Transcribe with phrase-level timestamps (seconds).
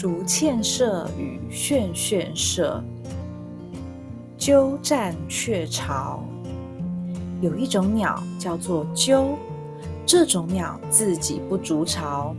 [0.00, 2.82] 竹堑社与炫炫社，
[4.38, 6.24] 鸠占鹊巢。
[7.42, 9.36] 有一种鸟叫做鸠，
[10.06, 12.34] 这种鸟自己不筑巢。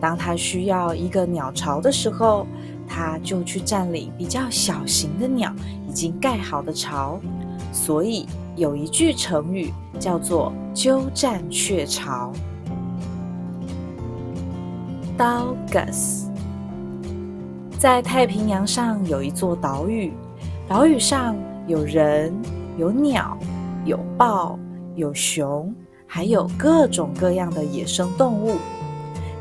[0.00, 2.44] 当它需要一个鸟巢的时候，
[2.84, 5.54] 它就去占领比较小型的鸟
[5.88, 7.20] 已经盖好的巢。
[7.72, 8.26] 所以
[8.56, 12.32] 有一句成语叫做“鸠占鹊巢”。
[15.16, 16.24] Douglas
[17.78, 20.12] 在太平洋上有一座岛屿，
[20.66, 21.36] 岛屿上
[21.68, 22.34] 有人、
[22.76, 23.38] 有鸟、
[23.84, 24.58] 有豹、
[24.96, 25.72] 有熊，
[26.04, 28.56] 还有各种各样的野生动物。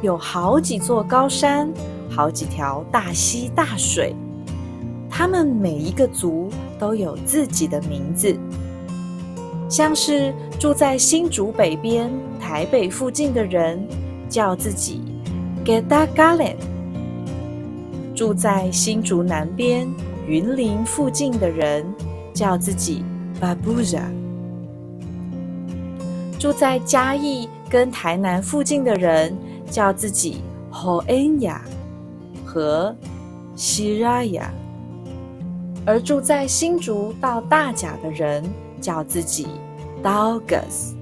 [0.04, 1.68] 有好几座高山，
[2.12, 4.16] 好几条大溪大水。
[5.10, 6.48] 他们每一个族
[6.78, 8.38] 都有自己的名字，
[9.68, 13.84] 像是住在新竹北边、台北附近的人，
[14.30, 15.02] 叫自己。
[15.66, 16.54] Gedagalan
[18.18, 19.88] 住在新竹南边、
[20.26, 21.86] 云林附近的人
[22.34, 23.06] 叫自己
[23.40, 24.02] Babuza；
[26.40, 29.38] 住在嘉义跟台南附近的人
[29.70, 30.38] 叫自己
[30.72, 31.60] Hoenya
[32.44, 32.96] 和
[33.56, 34.46] Shiraya；
[35.86, 38.44] 而住在新竹到大甲的人
[38.82, 39.46] 叫自己
[40.02, 40.96] Douglas。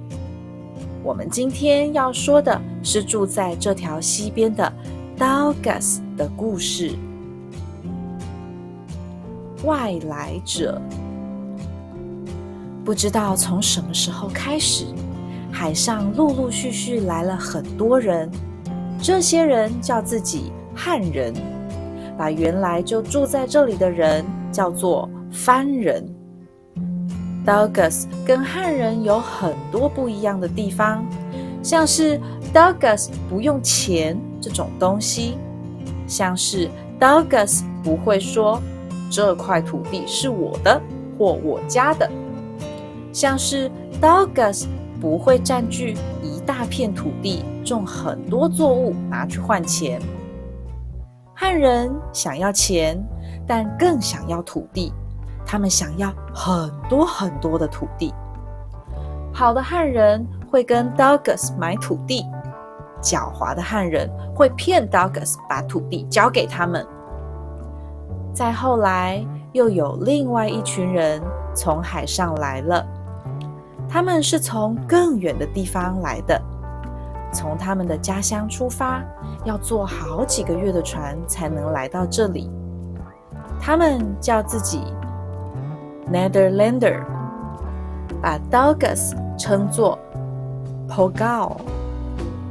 [1.02, 4.70] 我们今天要说的是住在这条溪边的
[5.18, 6.92] Douglas 的故事。
[9.66, 10.82] 外来者
[12.84, 14.86] 不知道从什么时候开始，
[15.52, 18.30] 海上陆陆续续来了很多人。
[19.02, 21.34] 这些人叫自己汉人，
[22.18, 26.06] 把原来就住在这里的人叫做番人。
[27.46, 31.06] Douglas 跟汉人有很多不一样的地方，
[31.62, 32.20] 像是
[32.54, 35.38] Douglas 不用钱这种东西，
[36.08, 38.60] 像是 Douglas 不会说
[39.10, 40.82] 这块土地是我的
[41.18, 42.10] 或我家的，
[43.14, 43.72] 像是
[44.02, 44.66] Douglas
[45.00, 50.02] 不会占据一大片土地种很多作物拿去换钱。
[51.34, 52.98] 汉人想要钱，
[53.46, 54.94] 但更想要土地。
[55.46, 58.12] 他们想要很多很多的土地。
[59.32, 62.26] 好的汉人会跟 Douglas 买土地，
[63.02, 66.84] 狡猾的汉人会骗 Douglas 把土地交给他们。
[68.36, 71.22] 再后来，又有另外一群人
[71.56, 72.86] 从海上来了，
[73.88, 76.40] 他们是从更远的地方来的，
[77.32, 79.02] 从他们的家乡出发，
[79.46, 82.52] 要坐好几个月的船才能来到这里。
[83.62, 84.84] 他们叫自己。
[86.12, 87.04] Netherlander
[88.22, 89.98] 把 Douglas 称作
[90.90, 91.54] Pogal。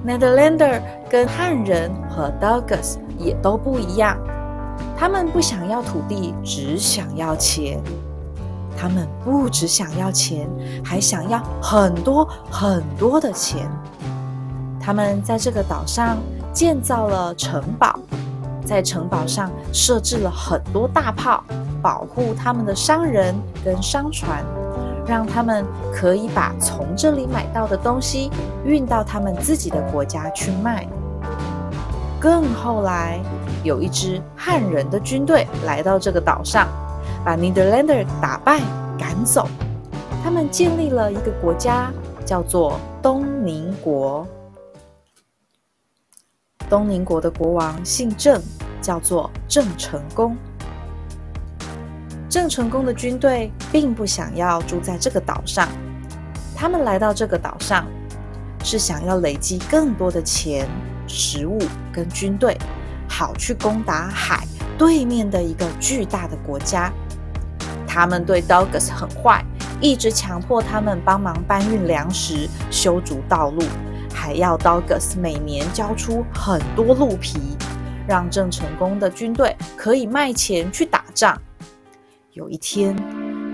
[0.05, 4.19] Netherlander 跟汉人和 Douglas 也都不一样，
[4.97, 7.81] 他们不想要土地，只想要钱。
[8.77, 10.49] 他们不只想要钱，
[10.85, 13.71] 还想要很多很多的钱。
[14.81, 16.19] 他们在这个岛上
[16.53, 17.99] 建造了城堡，
[18.65, 21.43] 在城堡上设置了很多大炮。
[21.83, 24.43] 保护他们的商人跟商船，
[25.07, 28.31] 让他们可以把从这里买到的东西
[28.65, 30.89] 运到他们自己的国家去卖。
[32.25, 33.21] 更后来，
[33.65, 36.67] 有一支汉人的军队来到这个岛上，
[37.23, 38.63] 把 Netherlander 打败
[38.99, 39.47] 赶走。
[40.23, 41.93] 他们建立了一个国家，
[42.25, 44.27] 叫做东宁国。
[46.71, 48.41] 东宁国的国王姓郑，
[48.81, 50.35] 叫做郑成功。
[52.31, 55.69] 郑成功的军队并不想要住在这个岛上，
[56.57, 57.87] 他们来到这个岛上
[58.65, 60.67] 是想要累积更多的钱、
[61.07, 61.59] 食物
[61.93, 62.59] 跟军队，
[63.07, 64.45] 好去攻打海
[64.79, 66.91] 对面的一个巨大的国家。
[67.87, 69.45] 他们对 Douglas 很坏，
[69.81, 73.63] 一直强迫他们帮忙搬运粮食、修筑道路，
[74.13, 77.39] 还要 Douglas 每年交出很多鹿皮，
[78.09, 81.41] 让郑成功的军队可以卖钱去打仗。
[82.33, 82.97] 有一天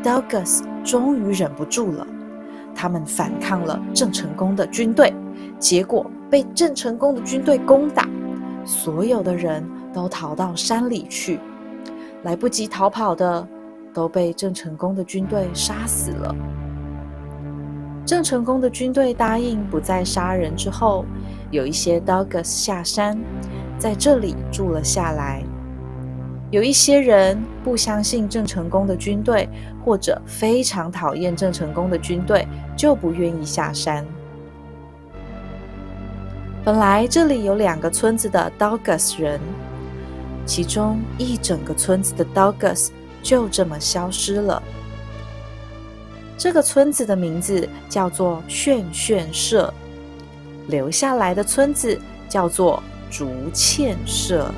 [0.02, 2.06] ，Douglas 终于忍不住了，
[2.81, 5.12] 他们反抗了郑成功的军队，
[5.59, 8.09] 结果被郑成功的军队攻打，
[8.65, 9.62] 所有的人
[9.93, 11.38] 都逃到山里去，
[12.23, 13.47] 来不及逃跑的
[13.93, 16.35] 都被郑成功的军队杀死了。
[18.06, 21.05] 郑成功的军队答应不再杀人之后，
[21.50, 23.21] 有一些 Douglas 下山，
[23.77, 25.44] 在这里住了下来。
[26.50, 29.49] 有一些人不相信郑成功的军队，
[29.85, 34.05] 或者非常讨厌郑成功的军队，就不愿意下山。
[36.64, 39.41] 本来这里有两个村子的 Dogus 人，
[40.44, 42.88] 其中一整个村子的 Dogus
[43.23, 44.61] 就这么消失了。
[46.37, 49.73] 这个村子的名字叫做炫炫社，
[50.67, 51.96] 留下来的村子
[52.29, 54.53] 叫做竹堑社。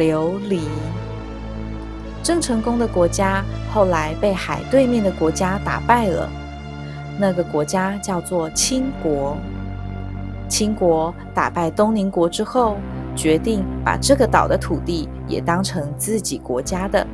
[0.00, 0.60] 琉璃，
[2.22, 6.26] 郑成功的国家后来被海对面的国家打败了。
[7.18, 9.36] 那个国家叫做清国。
[10.48, 12.78] 清国打败东宁国之后，
[13.14, 17.06] 决定把这个岛的土地也当成自己国家的。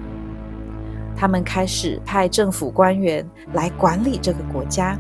[1.16, 4.96] 他们开始派政府官员来管理这个国家。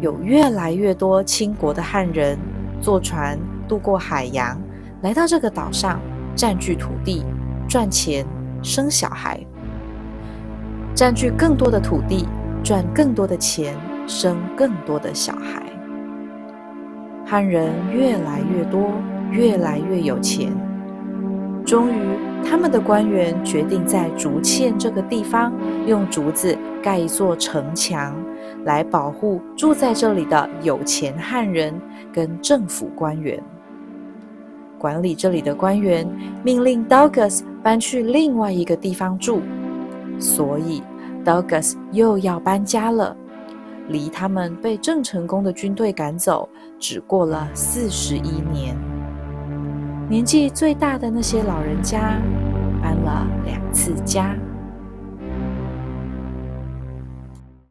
[0.00, 2.36] 有越来越多清国的汉人
[2.80, 4.60] 坐船渡过海洋，
[5.02, 6.00] 来到这个岛上。
[6.38, 7.24] 占据土地，
[7.68, 8.24] 赚钱，
[8.62, 9.40] 生小孩；
[10.94, 12.28] 占据更多的土地，
[12.62, 13.74] 赚更多的钱，
[14.06, 15.60] 生更多的小孩。
[17.26, 18.92] 汉人越来越多，
[19.32, 20.52] 越来越有钱。
[21.66, 21.98] 终于，
[22.48, 25.52] 他们的官员决定在竹堑这个地方
[25.88, 28.14] 用竹子盖一座城墙，
[28.64, 31.74] 来保护住在这里的有钱汉人
[32.12, 33.42] 跟政府官员。
[34.78, 36.08] 管理这里的官员
[36.42, 39.40] 命令 Douglas 搬去另外一个地方住，
[40.18, 40.82] 所以
[41.24, 43.16] Douglas 又要搬家了。
[43.88, 46.48] 离他们被郑成功的军队赶走，
[46.78, 48.76] 只过了四十一年。
[50.08, 52.20] 年纪最大的那些老人家
[52.82, 54.36] 搬了两次家。